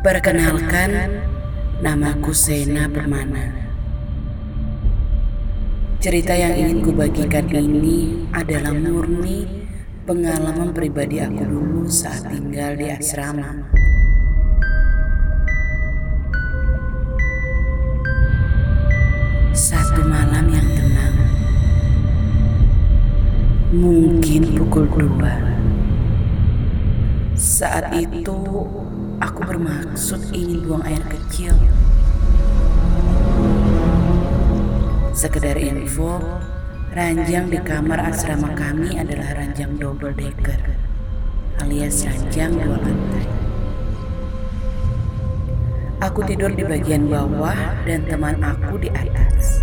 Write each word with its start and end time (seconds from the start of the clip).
Perkenalkan, 0.00 1.20
namaku 1.84 2.32
Sena 2.32 2.88
Permana. 2.88 3.52
Cerita 6.00 6.32
yang 6.32 6.56
ingin 6.56 6.80
kubagikan 6.80 7.44
ini 7.52 8.24
adalah 8.32 8.72
murni 8.72 9.44
pengalaman 10.08 10.72
pribadi 10.72 11.20
aku 11.20 11.44
dulu 11.44 11.84
saat 11.84 12.32
tinggal 12.32 12.80
di 12.80 12.88
asrama. 12.88 13.68
Satu 19.52 20.00
malam 20.08 20.48
yang 20.48 20.68
tenang. 20.80 21.16
Mungkin 23.76 24.56
pukul 24.56 24.88
dua. 24.88 25.36
Saat 27.36 27.92
itu 28.00 28.40
aku 29.20 29.44
bermaksud 29.44 30.32
ingin 30.32 30.64
buang 30.64 30.84
air 30.88 31.04
kecil. 31.04 31.52
Sekedar 35.12 35.60
info, 35.60 36.16
ranjang 36.96 37.52
di 37.52 37.60
kamar 37.60 38.00
asrama 38.08 38.56
kami 38.56 38.96
adalah 38.96 39.36
ranjang 39.36 39.76
double 39.76 40.16
decker, 40.16 40.56
alias 41.60 42.08
ranjang 42.08 42.56
dua 42.56 42.80
lantai. 42.80 43.24
Aku 46.00 46.24
tidur 46.24 46.48
di 46.56 46.64
bagian 46.64 47.12
bawah 47.12 47.76
dan 47.84 48.08
teman 48.08 48.40
aku 48.40 48.80
di 48.80 48.88
atas. 48.88 49.60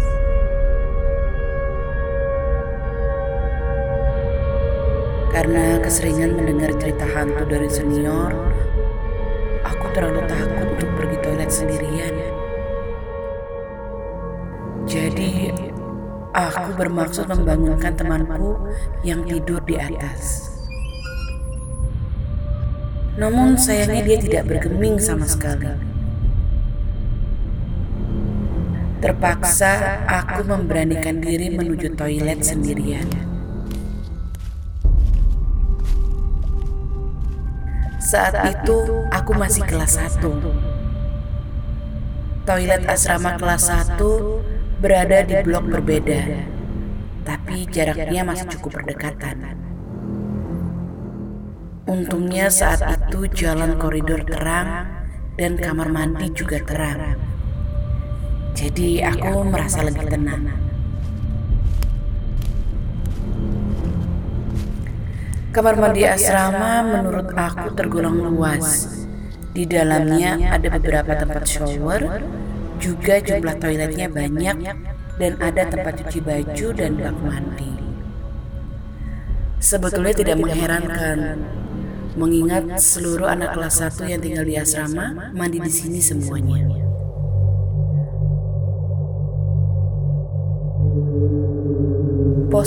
Karena 5.33 5.81
keseringan 5.81 6.37
mendengar 6.37 6.77
cerita 6.77 7.09
hantu 7.09 7.41
dari 7.49 7.69
senior, 7.69 8.37
aku 9.67 9.85
terlalu 9.91 10.23
takut 10.25 10.67
untuk 10.71 10.89
pergi 10.95 11.17
toilet 11.19 11.51
sendirian. 11.51 12.15
Jadi, 14.87 15.51
aku 16.31 16.79
bermaksud 16.79 17.27
membangunkan 17.27 17.91
temanku 17.99 18.55
yang 19.03 19.27
tidur 19.27 19.59
di 19.67 19.75
atas. 19.75 20.53
Namun 23.17 23.57
sayangnya 23.57 24.05
dia 24.05 24.17
tidak 24.21 24.43
bergeming 24.47 25.01
sama 25.01 25.25
sekali. 25.25 25.73
Terpaksa 29.01 30.05
aku 30.05 30.45
memberanikan 30.45 31.21
diri 31.21 31.53
menuju 31.53 31.97
toilet 31.97 32.41
sendirian. 32.45 33.36
Saat 38.07 38.39
itu 38.47 39.03
aku 39.11 39.35
masih 39.35 39.67
kelas 39.67 39.99
1. 39.99 40.23
Toilet 42.47 42.87
asrama 42.87 43.35
kelas 43.35 43.67
1 43.67 43.99
berada 44.79 45.27
di 45.27 45.35
blok 45.43 45.67
berbeda, 45.67 46.47
tapi 47.27 47.67
jaraknya 47.67 48.23
masih 48.23 48.47
cukup 48.55 48.79
berdekatan. 48.79 49.59
Untungnya 51.83 52.47
saat 52.47 52.79
itu 52.79 53.27
jalan 53.27 53.75
koridor 53.75 54.23
terang 54.23 54.87
dan 55.35 55.59
kamar 55.59 55.91
mandi 55.91 56.31
juga 56.31 56.63
terang. 56.63 57.19
Jadi 58.55 59.03
aku 59.03 59.43
merasa 59.43 59.83
lebih 59.83 60.07
tenang. 60.07 60.66
Kamar 65.57 65.73
mandi 65.73 66.05
asrama 66.05 66.85
menurut 66.85 67.33
aku 67.33 67.73
tergolong 67.73 68.29
luas. 68.29 68.93
Di 69.57 69.65
dalamnya 69.65 70.53
ada 70.53 70.69
beberapa 70.69 71.17
tempat 71.17 71.49
shower, 71.49 72.21
juga 72.77 73.17
jumlah 73.17 73.57
toiletnya 73.57 74.05
banyak, 74.05 74.53
dan 75.17 75.33
ada 75.41 75.65
tempat 75.65 76.05
cuci 76.05 76.21
baju 76.21 76.67
dan 76.77 76.91
bak 77.01 77.17
mandi. 77.25 77.73
Sebetulnya 79.57 80.13
tidak 80.13 80.37
mengherankan, 80.37 81.41
mengingat 82.13 82.77
seluruh 82.77 83.25
anak 83.25 83.57
kelas 83.57 83.81
1 83.81 84.13
yang 84.13 84.21
tinggal 84.21 84.45
di 84.45 84.61
asrama 84.61 85.33
mandi 85.33 85.57
di 85.57 85.73
sini 85.73 85.97
semuanya. 85.97 86.86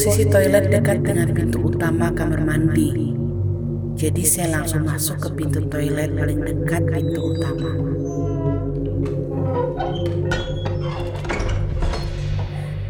Posisi 0.00 0.24
toilet 0.32 0.72
dekat 0.72 1.04
dengan 1.04 1.28
pintu 1.28 1.60
utama 1.60 2.08
kamar 2.16 2.40
mandi. 2.40 3.12
Jadi 4.00 4.24
saya 4.24 4.56
langsung 4.56 4.88
masuk 4.88 5.20
ke 5.20 5.28
pintu 5.36 5.60
toilet 5.68 6.08
paling 6.16 6.40
dekat 6.40 6.88
pintu 6.88 7.20
utama. 7.20 7.68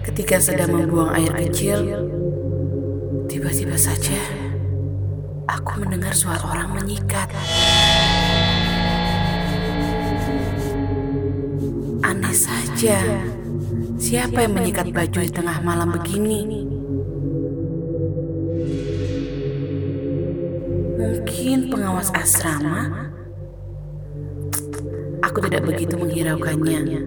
Ketika 0.07 0.39
sedang 0.39 0.71
membuang 0.71 1.11
air 1.19 1.35
kecil, 1.35 1.83
tiba-tiba 3.27 3.75
saja 3.75 4.23
aku 5.51 5.83
mendengar 5.83 6.15
suara 6.15 6.47
orang 6.47 6.79
menyikat. 6.79 7.27
Aneh 12.07 12.37
saja, 12.39 13.03
siapa 13.99 14.47
yang 14.47 14.55
menyikat 14.55 14.95
baju 14.95 15.19
di 15.19 15.33
tengah 15.35 15.59
malam 15.67 15.91
begini? 15.91 16.70
Mungkin 21.31 21.71
pengawas 21.71 22.11
asrama? 22.11 23.07
Aku 25.23 25.39
tidak 25.47 25.63
begitu 25.63 25.95
menghiraukannya. 25.95 27.07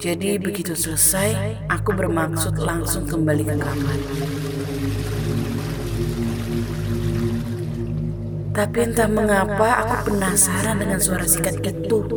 Jadi 0.00 0.40
begitu 0.40 0.72
selesai, 0.72 1.60
aku 1.68 1.92
bermaksud 1.92 2.56
langsung 2.56 3.04
kembali 3.04 3.44
ke 3.44 3.56
kamar. 3.60 3.98
Tapi 8.56 8.78
entah 8.80 9.10
mengapa 9.12 9.84
aku 9.84 9.94
penasaran 10.08 10.80
dengan 10.80 11.04
suara 11.04 11.28
sikat 11.28 11.60
itu. 11.60 12.08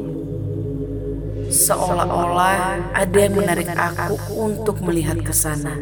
Seolah-olah 1.52 2.96
ada 2.96 3.18
yang 3.20 3.36
menarik 3.36 3.76
aku 3.76 4.16
untuk 4.40 4.80
melihat 4.88 5.20
ke 5.20 5.36
sana. 5.36 5.76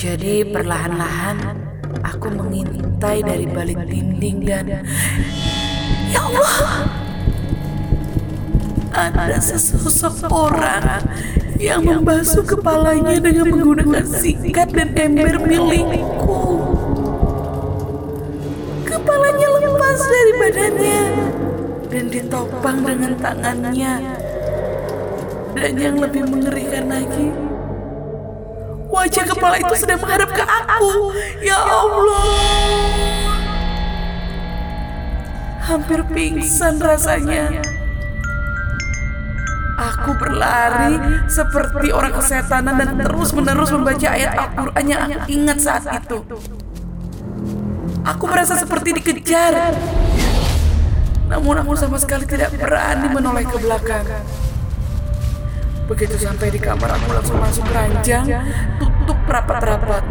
Jadi 0.00 0.48
perlahan-lahan 0.48 1.60
aku 2.00 2.32
mengintai 2.32 3.20
dari 3.20 3.44
balik 3.44 3.84
dinding 3.84 4.48
dan 4.48 4.80
Ya 6.08 6.24
Allah! 6.24 6.88
Ada 8.96 9.36
sesosok 9.44 10.32
orang 10.32 11.04
yang 11.60 11.84
membasuh 11.84 12.40
kepalanya 12.48 13.20
dengan 13.20 13.52
menggunakan 13.52 14.00
sikat 14.08 14.72
dan 14.72 14.96
ember 14.96 15.36
milikku. 15.44 16.64
Kepalanya 18.88 19.48
lepas 19.52 20.00
dari 20.00 20.32
badannya 20.40 21.02
dan 21.92 22.04
ditopang 22.08 22.78
dengan 22.88 23.12
tangannya. 23.20 23.94
Dan 25.52 25.72
yang 25.76 26.00
lebih 26.00 26.24
mengerikan 26.24 26.88
lagi 26.88 27.49
Wajah 28.90 29.24
kepala 29.30 29.56
itu 29.62 29.74
sedang 29.78 30.02
menghadap 30.02 30.30
ke 30.34 30.42
aku. 30.42 31.14
Ya 31.38 31.58
Allah. 31.62 32.26
Hampir 35.62 36.02
pingsan 36.10 36.82
rasanya. 36.82 37.62
Aku 39.80 40.12
berlari 40.18 41.00
seperti 41.30 41.88
orang 41.88 42.12
kesetanan 42.12 42.76
dan 42.76 43.00
terus-menerus 43.00 43.70
membaca 43.72 44.08
ayat 44.12 44.36
Al-Quran 44.36 44.84
yang 44.84 45.00
aku 45.08 45.18
ingat 45.30 45.58
saat 45.62 45.86
itu. 45.88 46.18
Aku 48.04 48.24
merasa 48.28 48.58
seperti 48.58 48.92
dikejar. 49.00 49.72
Namun 51.30 51.62
aku 51.62 51.78
sama 51.78 51.96
sekali 51.96 52.26
tidak 52.26 52.52
berani 52.58 53.06
menoleh 53.08 53.46
ke 53.46 53.56
belakang. 53.62 54.04
Begitu 55.90 56.14
sampai 56.22 56.54
di 56.54 56.62
kamar 56.62 56.94
aku 56.94 57.10
langsung 57.10 57.42
masuk 57.42 57.66
ranjang, 57.74 58.22
tutup 58.78 59.18
rapat-rapat. 59.26 60.06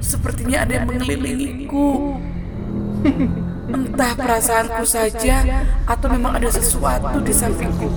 Sepertinya 0.00 0.64
ada 0.64 0.80
yang 0.80 0.88
mengelilingiku. 0.88 2.16
Entah 3.68 4.12
perasaanku 4.16 4.84
saja 4.88 5.44
atau 5.84 6.08
memang 6.08 6.40
ada 6.40 6.48
sesuatu 6.48 7.20
di 7.20 7.34
sampingku. 7.36 7.88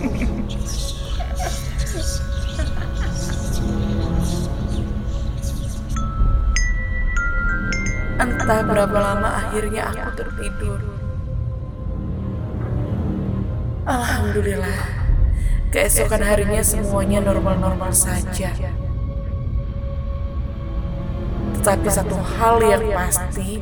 Entah 8.19 8.61
berapa 8.67 8.97
lama 8.99 9.29
akhirnya 9.47 9.95
aku 9.95 10.09
tertidur. 10.19 10.79
Alhamdulillah. 13.87 14.96
Keesokan 15.67 16.23
harinya 16.23 16.63
semuanya 16.63 17.19
normal-normal 17.19 17.91
saja. 17.91 18.55
Tetapi 21.59 21.87
satu 21.91 22.15
hal 22.15 22.55
yang 22.63 22.83
pasti, 22.95 23.59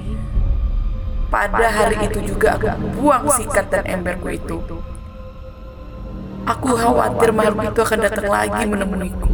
pada 1.33 1.65
hari 1.65 2.05
itu 2.05 2.21
juga 2.29 2.61
aku 2.61 2.69
buang 2.93 3.25
sikat 3.33 3.73
dan 3.73 3.83
emberku 3.89 4.29
itu. 4.29 4.61
Aku 6.45 6.77
khawatir 6.77 7.33
makhluk 7.33 7.73
itu 7.73 7.79
akan 7.81 7.99
datang 8.05 8.27
lagi 8.29 8.63
menemuiku. 8.69 9.33